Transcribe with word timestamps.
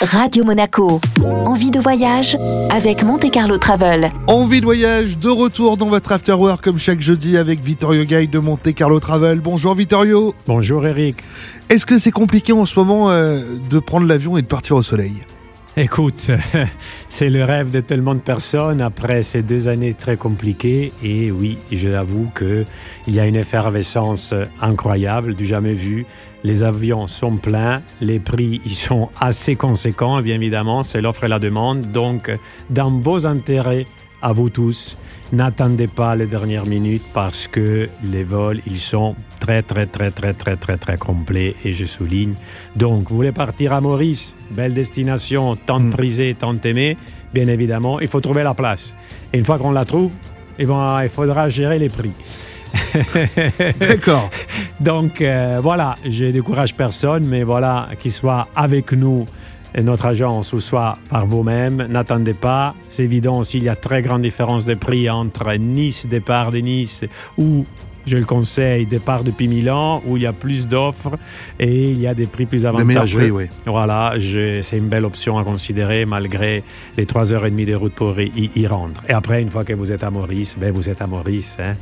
Radio 0.00 0.44
Monaco. 0.44 1.00
Envie 1.44 1.72
de 1.72 1.80
voyage 1.80 2.36
avec 2.70 3.02
Monte 3.02 3.32
Carlo 3.32 3.58
Travel. 3.58 4.12
Envie 4.28 4.60
de 4.60 4.64
voyage, 4.64 5.18
de 5.18 5.28
retour 5.28 5.76
dans 5.76 5.86
votre 5.86 6.12
after 6.12 6.34
work 6.34 6.62
comme 6.62 6.78
chaque 6.78 7.00
jeudi 7.00 7.36
avec 7.36 7.60
Vittorio 7.60 8.04
Guide 8.04 8.30
de 8.30 8.38
Monte 8.38 8.72
Carlo 8.74 9.00
Travel. 9.00 9.40
Bonjour 9.40 9.74
Vittorio. 9.74 10.36
Bonjour 10.46 10.86
Eric. 10.86 11.16
Est-ce 11.68 11.84
que 11.84 11.98
c'est 11.98 12.12
compliqué 12.12 12.52
en 12.52 12.64
ce 12.64 12.78
moment 12.78 13.10
euh, 13.10 13.40
de 13.70 13.78
prendre 13.80 14.06
l'avion 14.06 14.38
et 14.38 14.42
de 14.42 14.46
partir 14.46 14.76
au 14.76 14.84
soleil? 14.84 15.14
Écoute, 15.80 16.32
c'est 17.08 17.28
le 17.28 17.44
rêve 17.44 17.70
de 17.70 17.78
tellement 17.78 18.16
de 18.16 18.20
personnes 18.20 18.80
après 18.80 19.22
ces 19.22 19.44
deux 19.44 19.68
années 19.68 19.94
très 19.94 20.16
compliquées. 20.16 20.92
Et 21.04 21.30
oui, 21.30 21.56
je 21.70 21.88
l'avoue 21.88 22.28
qu'il 22.36 23.14
y 23.14 23.20
a 23.20 23.26
une 23.26 23.36
effervescence 23.36 24.34
incroyable, 24.60 25.36
du 25.36 25.46
jamais 25.46 25.74
vu. 25.74 26.04
Les 26.42 26.64
avions 26.64 27.06
sont 27.06 27.36
pleins, 27.36 27.80
les 28.00 28.18
prix 28.18 28.60
ils 28.64 28.72
sont 28.72 29.08
assez 29.20 29.54
conséquents, 29.54 30.20
bien 30.20 30.34
évidemment, 30.34 30.82
c'est 30.82 31.00
l'offre 31.00 31.22
et 31.24 31.28
la 31.28 31.38
demande. 31.38 31.92
Donc, 31.92 32.36
dans 32.70 32.90
vos 32.90 33.24
intérêts, 33.24 33.86
à 34.22 34.32
vous 34.32 34.50
tous, 34.50 34.96
n'attendez 35.32 35.86
pas 35.86 36.16
les 36.16 36.26
dernières 36.26 36.66
minutes 36.66 37.04
parce 37.12 37.46
que 37.48 37.88
les 38.02 38.24
vols, 38.24 38.60
ils 38.66 38.78
sont 38.78 39.14
très, 39.40 39.62
très, 39.62 39.86
très, 39.86 40.10
très, 40.10 40.32
très, 40.32 40.56
très, 40.56 40.76
très 40.76 40.96
complets 40.96 41.54
et 41.64 41.72
je 41.72 41.84
souligne. 41.84 42.34
Donc, 42.76 43.08
vous 43.08 43.16
voulez 43.16 43.32
partir 43.32 43.72
à 43.72 43.80
Maurice, 43.80 44.34
belle 44.50 44.74
destination, 44.74 45.56
tant 45.56 45.80
Mm. 45.80 45.90
prisée, 45.90 46.36
tant 46.38 46.56
aimée, 46.64 46.96
bien 47.32 47.46
évidemment, 47.46 48.00
il 48.00 48.08
faut 48.08 48.20
trouver 48.20 48.42
la 48.42 48.54
place. 48.54 48.94
Et 49.32 49.38
une 49.38 49.44
fois 49.44 49.58
qu'on 49.58 49.70
la 49.72 49.84
trouve, 49.84 50.12
eh 50.58 50.66
ben, 50.66 51.02
il 51.02 51.08
faudra 51.08 51.48
gérer 51.48 51.78
les 51.78 51.88
prix. 51.88 52.12
D'accord. 53.80 54.30
Donc 54.80 55.20
euh, 55.20 55.58
voilà, 55.62 55.94
je 56.04 56.26
décourage 56.26 56.74
personne, 56.74 57.24
mais 57.26 57.42
voilà, 57.42 57.88
qu'il 57.98 58.12
soit 58.12 58.48
avec 58.54 58.92
nous, 58.92 59.24
et 59.74 59.82
notre 59.82 60.06
agence, 60.06 60.52
ou 60.52 60.60
soit 60.60 60.98
par 61.10 61.26
vous-même, 61.26 61.86
n'attendez 61.88 62.34
pas. 62.34 62.74
C'est 62.88 63.04
évident 63.04 63.38
aussi, 63.38 63.58
il 63.58 63.64
y 63.64 63.68
a 63.68 63.76
très 63.76 64.02
grande 64.02 64.22
différence 64.22 64.64
de 64.64 64.74
prix 64.74 65.08
entre 65.10 65.54
Nice, 65.54 66.06
départ 66.06 66.50
de 66.50 66.58
Nice, 66.58 67.04
ou, 67.36 67.64
je 68.06 68.16
le 68.16 68.24
conseille, 68.24 68.86
départ 68.86 69.22
depuis 69.22 69.48
Milan, 69.48 70.02
où 70.06 70.16
il 70.16 70.22
y 70.22 70.26
a 70.26 70.32
plus 70.32 70.66
d'offres 70.66 71.16
et 71.60 71.90
il 71.90 72.00
y 72.00 72.06
a 72.06 72.14
des 72.14 72.26
prix 72.26 72.46
plus 72.46 72.64
avantageux. 72.64 73.18
prix, 73.18 73.30
oui. 73.30 73.44
Voilà, 73.66 74.14
c'est 74.62 74.78
une 74.78 74.88
belle 74.88 75.04
option 75.04 75.36
à 75.36 75.44
considérer 75.44 76.06
malgré 76.06 76.62
les 76.96 77.04
3h30 77.04 77.66
de 77.66 77.74
route 77.74 77.92
pour 77.92 78.18
y, 78.18 78.50
y 78.56 78.66
rendre. 78.66 79.02
Et 79.08 79.12
après, 79.12 79.42
une 79.42 79.50
fois 79.50 79.64
que 79.64 79.74
vous 79.74 79.92
êtes 79.92 80.02
à 80.02 80.10
Maurice, 80.10 80.56
ben 80.58 80.72
vous 80.72 80.88
êtes 80.88 81.02
à 81.02 81.06
Maurice. 81.06 81.56
Hein. 81.60 81.74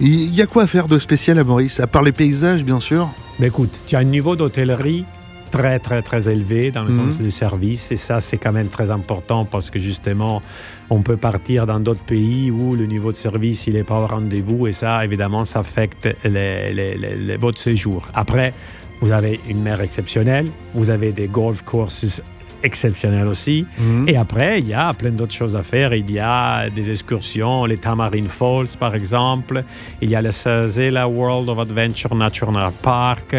Il 0.00 0.34
y 0.34 0.42
a 0.42 0.46
quoi 0.46 0.62
à 0.62 0.66
faire 0.66 0.86
de 0.86 0.98
spécial 0.98 1.38
à 1.38 1.44
Maurice 1.44 1.80
À 1.80 1.86
part 1.86 2.02
les 2.02 2.12
paysages, 2.12 2.64
bien 2.64 2.80
sûr? 2.80 3.08
Mais 3.38 3.48
écoute, 3.48 3.80
tu 3.86 3.96
as 3.96 3.98
un 3.98 4.04
niveau 4.04 4.36
d'hôtellerie 4.36 5.04
très 5.50 5.78
très 5.78 6.02
très 6.02 6.28
élevé 6.28 6.70
dans 6.70 6.82
le 6.84 6.90
Mhm. 6.90 7.10
sens 7.10 7.18
du 7.20 7.30
service 7.30 7.90
et 7.92 7.96
ça 7.96 8.20
c'est 8.20 8.38
quand 8.38 8.52
même 8.52 8.68
très 8.68 8.90
important 8.90 9.44
parce 9.44 9.70
que 9.70 9.78
justement 9.78 10.42
on 10.90 11.02
peut 11.02 11.16
partir 11.16 11.66
dans 11.66 11.80
d'autres 11.80 12.04
pays 12.04 12.50
où 12.50 12.74
le 12.76 12.86
niveau 12.86 13.10
de 13.12 13.16
service 13.16 13.66
il 13.66 13.74
n'est 13.74 13.84
pas 13.84 14.00
au 14.00 14.06
rendez-vous 14.06 14.66
et 14.68 14.72
ça 14.72 15.04
évidemment 15.04 15.44
ça 15.44 15.60
affecte 15.60 16.08
les- 16.24 16.72
les- 16.72 16.96
les- 16.96 17.16
les- 17.16 17.36
votre 17.36 17.60
séjour. 17.60 18.02
Après 18.14 18.52
vous 19.00 19.12
avez 19.12 19.40
une 19.48 19.62
mer 19.62 19.80
exceptionnelle, 19.80 20.46
vous 20.74 20.90
avez 20.90 21.12
des 21.12 21.26
golf 21.26 21.62
courses 21.62 22.20
exceptionnels 22.62 23.26
aussi. 23.26 23.66
Mhm. 23.78 24.08
Et 24.08 24.16
après, 24.16 24.60
il 24.60 24.68
y 24.68 24.74
a 24.74 24.92
plein 24.92 25.10
d'autres 25.10 25.34
choses 25.34 25.56
à 25.56 25.62
faire. 25.62 25.94
Il 25.94 26.10
y 26.10 26.18
a 26.18 26.68
des 26.70 26.90
excursions, 26.90 27.64
les 27.64 27.78
Tamarine 27.78 28.28
Falls 28.28 28.76
par 28.78 28.94
exemple. 28.94 29.62
Il 30.00 30.10
y 30.10 30.14
a 30.14 30.22
le 30.22 30.32
Sazela 30.32 31.08
World 31.08 31.48
of 31.48 31.58
Adventure 31.58 32.14
National 32.14 32.72
Park. 32.82 33.36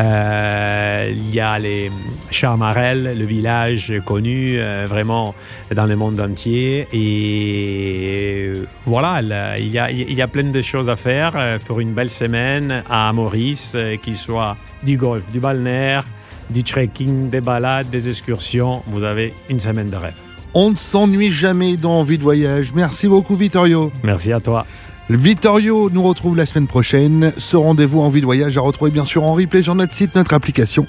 Euh, 0.00 1.12
il 1.12 1.34
y 1.34 1.40
a 1.40 1.58
les 1.58 1.90
Chamarelles, 2.30 3.18
le 3.18 3.24
village 3.24 3.92
connu 4.04 4.54
euh, 4.58 4.86
vraiment 4.88 5.34
dans 5.74 5.86
le 5.86 5.96
monde 5.96 6.20
entier. 6.20 6.86
Et 6.92 8.52
voilà, 8.86 9.22
là, 9.22 9.58
il 9.58 9.68
y, 9.68 9.78
a, 9.78 9.90
il 9.90 10.12
y 10.12 10.22
a 10.22 10.28
plein 10.28 10.50
de 10.50 10.62
choses 10.62 10.88
à 10.88 10.96
faire 10.96 11.32
euh, 11.36 11.58
pour 11.66 11.80
une 11.80 11.92
belle 11.92 12.10
semaine 12.10 12.82
à 12.88 13.12
Maurice, 13.12 13.76
qu'il 14.02 14.16
soit 14.16 14.56
du 14.82 14.96
golf, 14.96 15.24
du 15.30 15.40
balnéaire, 15.40 16.04
du 16.50 16.64
trekking, 16.64 17.28
des 17.28 17.40
balades, 17.40 17.90
des 17.90 18.08
excursions. 18.08 18.82
Vous 18.86 19.04
avez 19.04 19.34
une 19.48 19.60
semaine 19.60 19.90
de 19.90 19.96
rêve. 19.96 20.14
On 20.54 20.70
ne 20.70 20.76
s'ennuie 20.76 21.30
jamais 21.30 21.76
dans 21.76 22.00
Envie 22.00 22.18
de 22.18 22.22
voyage. 22.22 22.72
Merci 22.74 23.06
beaucoup 23.06 23.36
Vittorio. 23.36 23.92
Merci 24.02 24.32
à 24.32 24.40
toi. 24.40 24.66
Vittorio 25.08 25.90
nous 25.90 26.02
retrouve 26.02 26.36
la 26.36 26.46
semaine 26.46 26.68
prochaine. 26.68 27.32
Ce 27.36 27.56
rendez-vous 27.56 28.00
Envie 28.00 28.20
de 28.20 28.26
voyage 28.26 28.56
à 28.56 28.60
retrouver 28.60 28.90
bien 28.90 29.04
sûr 29.04 29.24
en 29.24 29.34
replay 29.34 29.62
sur 29.62 29.74
notre 29.74 29.92
site, 29.92 30.14
notre 30.14 30.34
application 30.34 30.86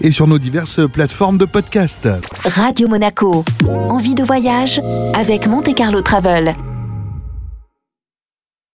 et 0.00 0.10
sur 0.10 0.26
nos 0.26 0.38
diverses 0.38 0.80
plateformes 0.90 1.38
de 1.38 1.46
podcast. 1.46 2.08
Radio 2.44 2.88
Monaco. 2.88 3.44
Envie 3.88 4.14
de 4.14 4.24
voyage 4.24 4.80
avec 5.14 5.46
Monte 5.46 5.74
Carlo 5.74 6.02
Travel. 6.02 6.54